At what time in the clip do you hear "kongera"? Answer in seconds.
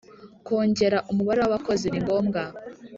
0.45-0.97